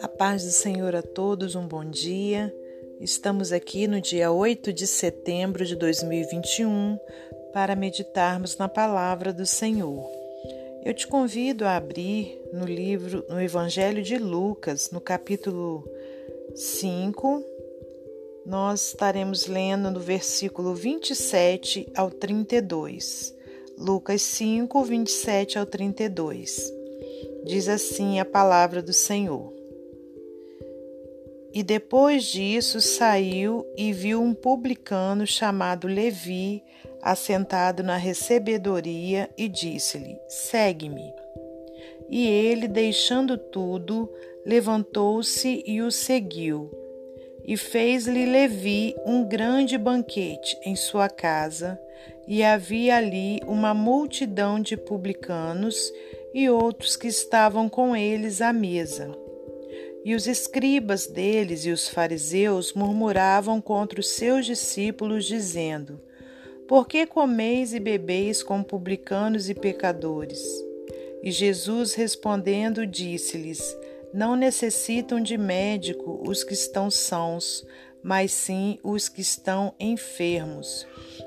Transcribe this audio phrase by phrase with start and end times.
[0.00, 2.54] A paz do Senhor a todos, um bom dia.
[3.00, 6.96] Estamos aqui no dia 8 de setembro de 2021
[7.52, 10.08] para meditarmos na palavra do Senhor.
[10.84, 15.82] Eu te convido a abrir no livro, no Evangelho de Lucas, no capítulo
[16.54, 17.44] 5.
[18.46, 23.34] Nós estaremos lendo no versículo 27 ao 32.
[23.78, 26.72] Lucas 5, 27 ao 32.
[27.44, 29.52] Diz assim a palavra do Senhor.
[31.52, 36.62] E depois disso saiu e viu um publicano chamado Levi
[37.02, 41.12] assentado na recebedoria e disse-lhe: Segue-me.
[42.08, 44.10] E ele, deixando tudo,
[44.44, 46.70] levantou-se e o seguiu.
[47.44, 51.78] E fez-lhe Levi um grande banquete em sua casa,
[52.26, 55.92] e havia ali uma multidão de publicanos
[56.32, 59.10] e outros que estavam com eles à mesa.
[60.04, 66.00] E os escribas deles e os fariseus murmuravam contra os seus discípulos, dizendo:
[66.66, 70.42] por que comeis e bebeis com publicanos e pecadores?
[71.22, 73.76] E Jesus respondendo disse-lhes:
[74.14, 77.66] Não necessitam de médico os que estão sãos,
[78.02, 80.86] mas sim os que estão enfermos.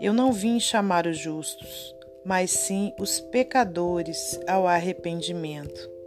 [0.00, 5.98] Eu não vim chamar os justos, mas sim os pecadores ao arrependimento.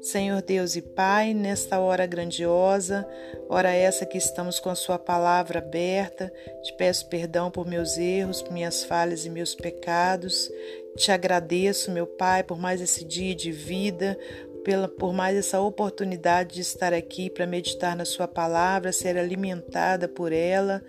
[0.00, 3.04] Senhor Deus e Pai, nesta hora grandiosa,
[3.48, 8.44] hora essa que estamos com a Sua palavra aberta, te peço perdão por meus erros,
[8.50, 10.48] minhas falhas e meus pecados.
[10.96, 14.16] Te agradeço, meu Pai, por mais esse dia de vida,
[14.62, 20.06] pela, por mais essa oportunidade de estar aqui para meditar na Sua palavra, ser alimentada
[20.06, 20.80] por ela.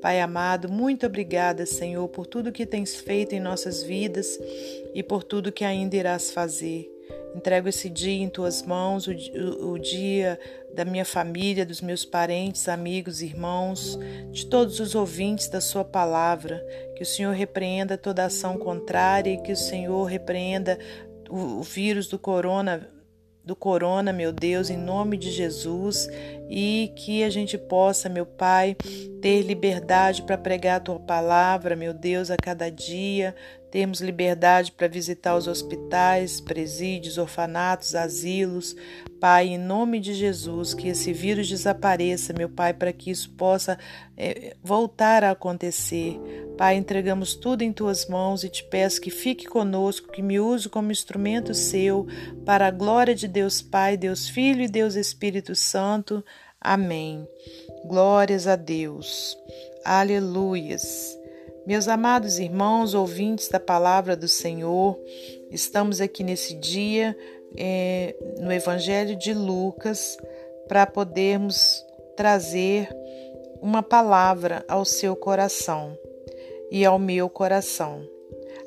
[0.00, 4.38] Pai amado, muito obrigada, Senhor, por tudo que tens feito em nossas vidas
[4.94, 6.92] e por tudo que ainda irás fazer.
[7.34, 9.12] Entrego esse dia em tuas mãos, o,
[9.72, 10.40] o, dia
[10.74, 13.98] da minha família, dos meus parentes, amigos, irmãos,
[14.32, 16.64] de todos os ouvintes da Sua palavra.
[16.96, 20.78] Que o Senhor repreenda toda ação contrária e que o Senhor repreenda
[21.28, 22.90] o, o vírus do corona
[23.46, 26.08] do corona, meu Deus, em nome de Jesus,
[26.50, 28.76] e que a gente possa, meu Pai,
[29.22, 33.36] ter liberdade para pregar a tua palavra, meu Deus, a cada dia,
[33.70, 38.74] termos liberdade para visitar os hospitais, presídios, orfanatos, asilos.
[39.20, 43.78] Pai, em nome de Jesus, que esse vírus desapareça, meu Pai, para que isso possa
[44.16, 46.20] é, voltar a acontecer.
[46.56, 50.68] Pai, entregamos tudo em tuas mãos e te peço que fique conosco, que me use
[50.68, 52.06] como instrumento seu,
[52.44, 56.24] para a glória de Deus Pai, Deus Filho e Deus Espírito Santo.
[56.60, 57.26] Amém.
[57.84, 59.36] Glórias a Deus.
[59.84, 61.16] Aleluias.
[61.66, 64.96] Meus amados irmãos, ouvintes da palavra do Senhor,
[65.50, 67.16] estamos aqui nesse dia
[67.56, 70.16] é, no Evangelho de Lucas
[70.68, 71.84] para podermos
[72.16, 72.88] trazer
[73.60, 75.96] uma palavra ao seu coração
[76.70, 78.02] e ao meu coração.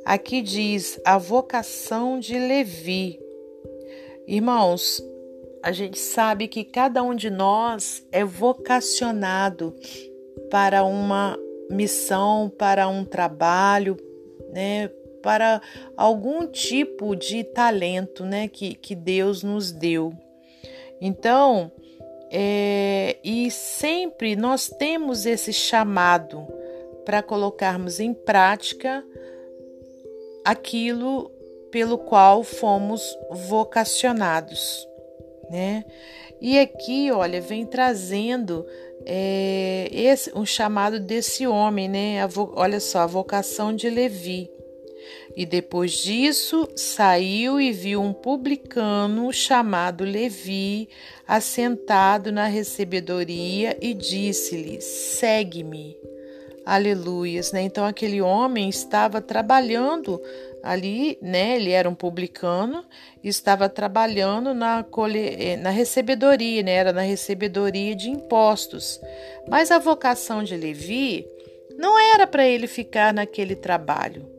[0.05, 3.19] Aqui diz a vocação de Levi.
[4.27, 5.03] Irmãos,
[5.61, 9.75] a gente sabe que cada um de nós é vocacionado
[10.49, 11.37] para uma
[11.69, 13.97] missão, para um trabalho,
[14.51, 14.89] né,
[15.21, 15.61] para
[15.95, 20.13] algum tipo de talento né, que, que Deus nos deu.
[21.01, 21.71] Então,
[22.31, 26.45] é, e sempre nós temos esse chamado
[27.05, 29.03] para colocarmos em prática
[30.45, 31.31] aquilo
[31.71, 33.01] pelo qual fomos
[33.47, 34.87] vocacionados,
[35.49, 35.83] né?
[36.41, 38.65] E aqui, olha, vem trazendo
[39.05, 42.25] é, esse, um chamado desse homem, né?
[42.27, 44.49] Vo, olha só, a vocação de Levi.
[45.35, 50.89] E depois disso saiu e viu um publicano chamado Levi
[51.27, 55.95] assentado na recebedoria e disse-lhe: Segue-me.
[56.65, 57.61] Aleluias, né?
[57.61, 60.21] Então aquele homem estava trabalhando
[60.61, 61.55] ali, né?
[61.55, 62.85] Ele era um publicano,
[63.23, 65.57] estava trabalhando na, colhe...
[65.57, 66.73] na recebedoria, né?
[66.73, 68.99] Era na recebedoria de impostos.
[69.47, 71.25] Mas a vocação de Levi
[71.77, 74.38] não era para ele ficar naquele trabalho.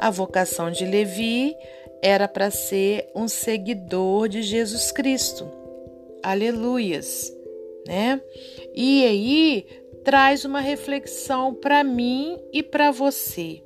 [0.00, 1.54] A vocação de Levi
[2.00, 5.46] era para ser um seguidor de Jesus Cristo.
[6.22, 7.30] Aleluias,
[7.86, 8.18] né?
[8.74, 9.66] E aí
[10.02, 13.62] traz uma reflexão para mim e para você.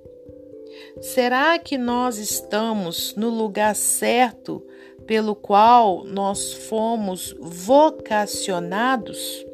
[1.01, 4.61] Será que nós estamos no lugar certo
[5.07, 9.47] pelo qual nós fomos vocacionados?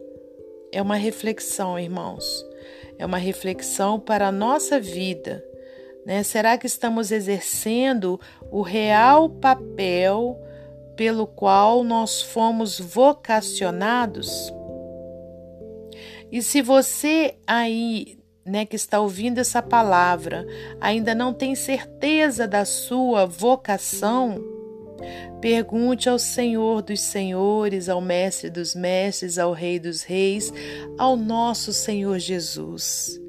[0.73, 2.43] É uma reflexão, irmãos.
[2.99, 5.44] É uma reflexão para a nossa vida.
[6.11, 6.25] Né?
[6.25, 8.21] Será que estamos exercendo
[8.51, 10.37] o real papel
[10.97, 14.53] pelo qual nós fomos vocacionados?
[16.33, 20.45] E se você aí, né, que está ouvindo essa palavra,
[20.81, 24.43] ainda não tem certeza da sua vocação,
[25.41, 30.53] pergunte ao Senhor dos Senhores, ao Mestre dos Mestres, ao Rei dos Reis,
[30.99, 33.19] ao nosso Senhor Jesus.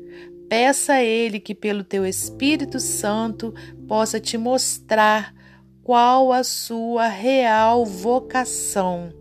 [0.52, 3.54] Peça a Ele que, pelo teu Espírito Santo,
[3.88, 5.34] possa te mostrar
[5.82, 9.14] qual a sua real vocação.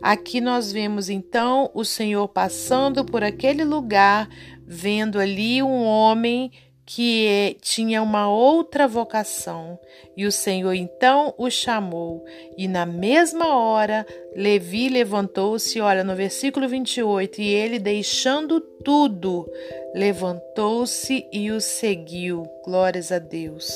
[0.00, 4.28] Aqui nós vemos então o Senhor passando por aquele lugar,
[4.64, 6.52] vendo ali um homem
[6.90, 9.78] que tinha uma outra vocação.
[10.16, 12.24] E o Senhor então o chamou.
[12.56, 19.46] E na mesma hora, Levi levantou-se, olha no versículo 28, e ele deixando tudo,
[19.94, 22.48] levantou-se e o seguiu.
[22.64, 23.70] Glórias a Deus.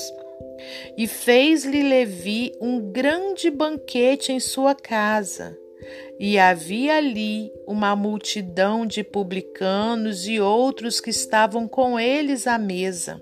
[0.96, 5.61] E fez-lhe Levi um grande banquete em sua casa
[6.24, 13.20] e havia ali uma multidão de publicanos e outros que estavam com eles à mesa.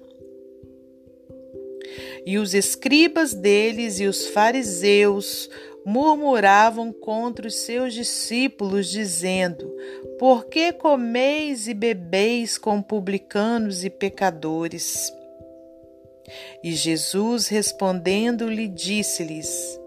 [2.27, 5.49] E os escribas deles e os fariseus
[5.83, 9.75] murmuravam contra os seus discípulos, dizendo:
[10.19, 15.11] Por que comeis e bebeis com publicanos e pecadores?
[16.63, 19.81] E Jesus respondendo-lhe, disse-lhes: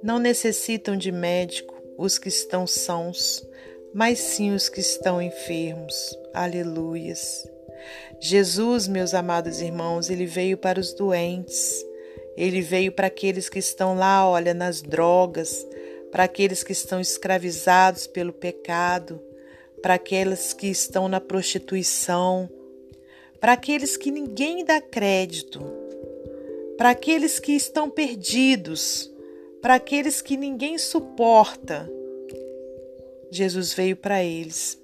[0.00, 3.46] Não necessitam de médico os que estão sãos,
[3.92, 6.18] mas sim os que estão enfermos.
[6.32, 7.46] Aleluias.
[8.18, 11.84] Jesus, meus amados irmãos, ele veio para os doentes.
[12.38, 15.66] Ele veio para aqueles que estão lá, olha, nas drogas,
[16.10, 19.20] para aqueles que estão escravizados pelo pecado,
[19.82, 22.48] para aqueles que estão na prostituição,
[23.38, 25.60] para aqueles que ninguém dá crédito,
[26.78, 29.10] para aqueles que estão perdidos,
[29.60, 31.90] para aqueles que ninguém suporta.
[33.30, 34.78] Jesus veio para eles.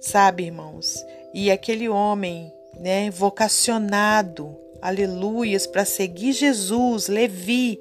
[0.00, 1.04] Sabe, irmãos?
[1.32, 7.80] E aquele homem, né, vocacionado, aleluias, para seguir Jesus, Levi,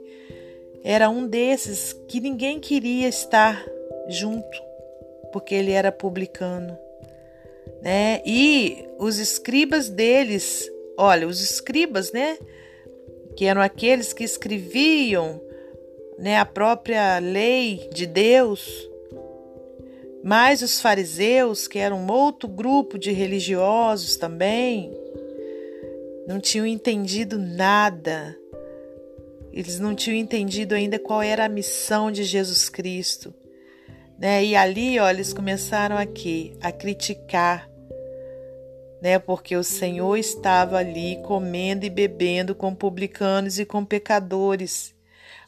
[0.84, 3.66] era um desses que ninguém queria estar
[4.08, 4.62] junto,
[5.32, 6.78] porque ele era publicano,
[7.82, 8.22] né?
[8.26, 12.38] E os escribas deles, olha, os escribas, né,
[13.36, 15.42] que eram aqueles que escreviam
[16.18, 18.90] né, a própria lei de Deus,
[20.24, 24.92] mas os fariseus, que eram um outro grupo de religiosos também,
[26.28, 28.38] não tinham entendido nada.
[29.52, 33.34] Eles não tinham entendido ainda qual era a missão de Jesus Cristo.
[34.20, 34.46] Né?
[34.46, 37.71] E ali, ó, eles começaram aqui a criticar
[39.02, 39.18] né?
[39.18, 44.94] Porque o Senhor estava ali comendo e bebendo com publicanos e com pecadores.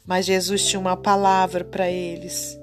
[0.04, 2.58] Mas Jesus tinha uma palavra para eles.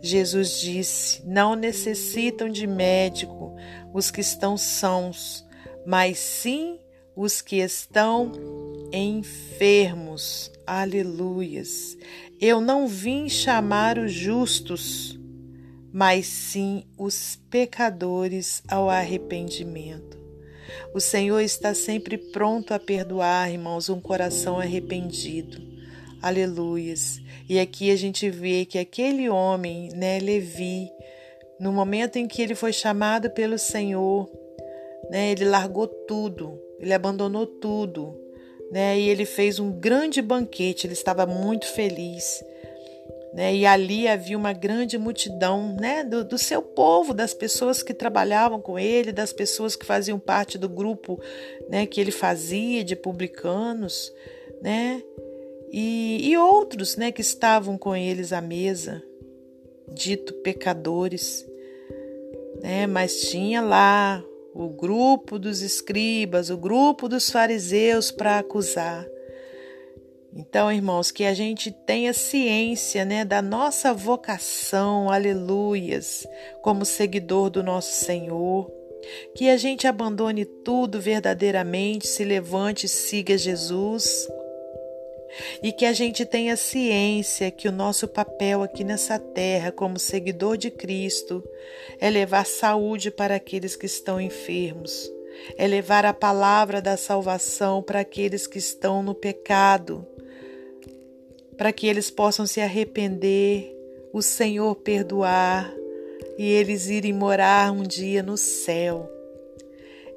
[0.00, 3.56] Jesus disse: Não necessitam de médico
[3.92, 5.44] os que estão sãos,
[5.86, 6.78] mas sim
[7.16, 8.30] os que estão
[8.92, 10.52] enfermos.
[10.66, 11.96] Aleluias.
[12.40, 15.18] Eu não vim chamar os justos,
[15.92, 20.23] mas sim os pecadores ao arrependimento.
[20.94, 25.60] O Senhor está sempre pronto a perdoar, irmãos, um coração arrependido.
[26.22, 27.20] Aleluias.
[27.48, 30.88] E aqui a gente vê que aquele homem, né, Levi,
[31.60, 34.30] no momento em que ele foi chamado pelo Senhor,
[35.10, 38.18] né, ele largou tudo, ele abandonou tudo,
[38.72, 42.42] né, e ele fez um grande banquete, ele estava muito feliz.
[43.34, 43.52] Né?
[43.52, 46.04] E ali havia uma grande multidão né?
[46.04, 50.56] do, do seu povo, das pessoas que trabalhavam com ele, das pessoas que faziam parte
[50.56, 51.20] do grupo
[51.68, 51.84] né?
[51.84, 54.12] que ele fazia de publicanos,
[54.62, 55.02] né?
[55.72, 57.10] E, e outros né?
[57.10, 59.02] que estavam com eles à mesa,
[59.92, 61.44] dito pecadores.
[62.62, 62.86] Né?
[62.86, 64.24] Mas tinha lá
[64.54, 69.04] o grupo dos escribas, o grupo dos fariseus para acusar.
[70.36, 76.26] Então, irmãos, que a gente tenha ciência, né, da nossa vocação, aleluias,
[76.60, 78.68] como seguidor do nosso Senhor.
[79.36, 84.26] Que a gente abandone tudo verdadeiramente, se levante e siga Jesus.
[85.62, 90.56] E que a gente tenha ciência que o nosso papel aqui nessa terra, como seguidor
[90.56, 91.44] de Cristo,
[92.00, 95.08] é levar saúde para aqueles que estão enfermos,
[95.56, 100.04] é levar a palavra da salvação para aqueles que estão no pecado
[101.56, 103.74] para que eles possam se arrepender,
[104.12, 105.72] o Senhor perdoar
[106.38, 109.10] e eles irem morar um dia no céu.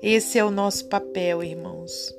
[0.02, 2.14] Esse é o nosso papel, irmãos.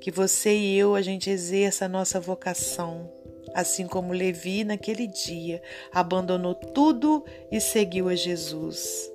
[0.00, 3.10] Que você e eu a gente exerça a nossa vocação,
[3.54, 5.60] assim como Levi naquele dia
[5.92, 9.10] abandonou tudo e seguiu a Jesus.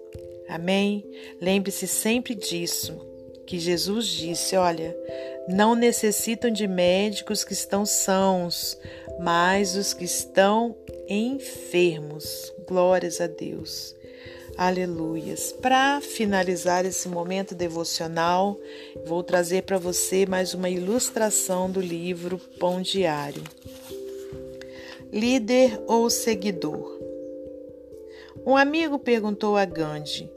[0.47, 1.03] Amém?
[1.41, 2.99] Lembre-se sempre disso,
[3.45, 4.95] que Jesus disse: Olha,
[5.47, 8.77] não necessitam de médicos que estão sãos,
[9.19, 10.75] mas os que estão
[11.07, 12.53] enfermos.
[12.67, 13.95] Glórias a Deus.
[14.57, 15.51] Aleluias.
[15.51, 18.57] Para finalizar esse momento devocional,
[19.05, 23.43] vou trazer para você mais uma ilustração do livro Pão Diário.
[25.11, 26.99] Líder ou seguidor?
[28.45, 30.29] Um amigo perguntou a Gandhi: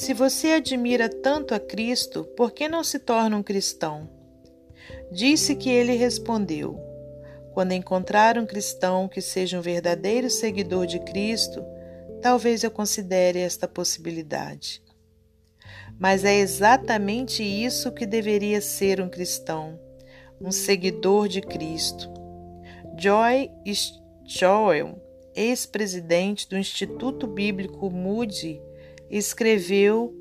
[0.00, 4.08] Se você admira tanto a Cristo, por que não se torna um cristão?
[5.12, 6.80] Disse que ele respondeu:
[7.52, 11.62] Quando encontrar um cristão que seja um verdadeiro seguidor de Cristo,
[12.22, 14.82] talvez eu considere esta possibilidade.
[15.98, 19.78] Mas é exatamente isso que deveria ser um cristão,
[20.40, 22.10] um seguidor de Cristo.
[22.98, 23.50] Joy
[24.24, 24.98] Joel,
[25.34, 28.62] ex-presidente do Instituto Bíblico Moody,
[29.10, 30.14] escreveu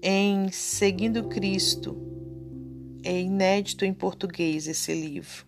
[0.00, 2.00] em Seguindo Cristo.
[3.04, 5.44] É inédito em português esse livro.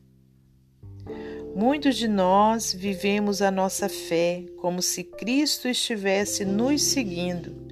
[1.54, 7.68] Muitos de nós vivemos a nossa fé como se Cristo estivesse nos seguindo.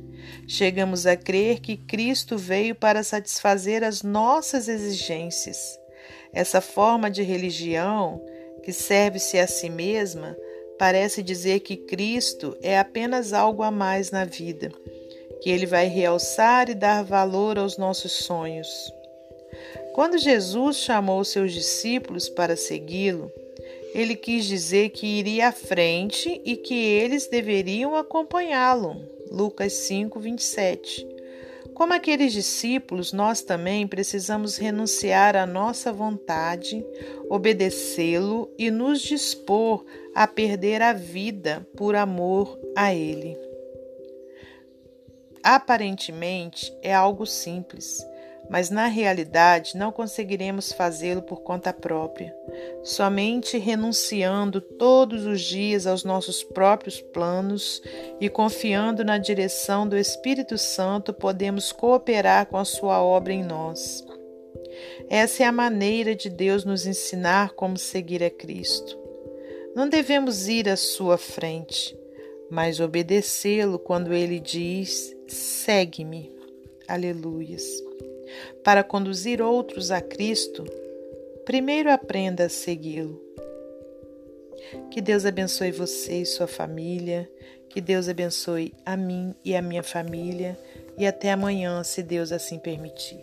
[0.47, 5.79] Chegamos a crer que Cristo veio para satisfazer as nossas exigências.
[6.33, 8.25] Essa forma de religião,
[8.63, 10.37] que serve-se a si mesma,
[10.79, 14.71] parece dizer que Cristo é apenas algo a mais na vida,
[15.41, 18.69] que ele vai realçar e dar valor aos nossos sonhos.
[19.95, 23.31] Quando Jesus chamou seus discípulos para segui-lo,
[23.95, 29.01] ele quis dizer que iria à frente e que eles deveriam acompanhá-lo.
[29.31, 31.16] Lucas 5, 27.
[31.77, 36.83] Como aqueles discípulos, nós também precisamos renunciar à nossa vontade,
[37.29, 43.37] obedecê-lo e nos dispor a perder a vida por amor a Ele.
[45.43, 48.03] Aparentemente é algo simples,
[48.49, 52.35] mas na realidade não conseguiremos fazê-lo por conta própria.
[52.83, 57.83] Somente renunciando todos os dias aos nossos próprios planos
[58.21, 64.05] e confiando na direção do Espírito Santo podemos cooperar com a sua obra em nós.
[65.09, 68.99] Essa é a maneira de Deus nos ensinar como seguir a Cristo.
[69.75, 71.97] Não devemos ir à sua frente,
[72.51, 76.35] mas obedecê-lo quando ele diz: segue-me.
[76.89, 77.65] Aleluias.
[78.65, 80.65] Para conduzir outros a Cristo,
[81.45, 83.23] primeiro aprenda a segui-lo.
[84.91, 87.31] Que Deus abençoe você e sua família,
[87.69, 90.59] que Deus abençoe a mim e a minha família,
[90.99, 93.23] e até amanhã, se Deus assim permitir.